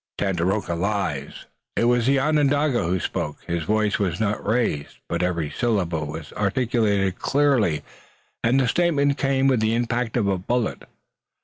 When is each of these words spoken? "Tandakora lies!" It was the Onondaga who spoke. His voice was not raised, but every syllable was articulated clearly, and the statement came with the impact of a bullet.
"Tandakora 0.17 0.75
lies!" 0.75 1.45
It 1.75 1.83
was 1.83 2.07
the 2.07 2.17
Onondaga 2.19 2.85
who 2.85 2.99
spoke. 2.99 3.37
His 3.45 3.61
voice 3.61 3.99
was 3.99 4.19
not 4.19 4.43
raised, 4.43 4.97
but 5.07 5.21
every 5.21 5.51
syllable 5.51 6.07
was 6.07 6.33
articulated 6.33 7.19
clearly, 7.19 7.83
and 8.43 8.59
the 8.59 8.67
statement 8.67 9.19
came 9.19 9.45
with 9.45 9.59
the 9.59 9.75
impact 9.75 10.17
of 10.17 10.27
a 10.27 10.39
bullet. 10.39 10.85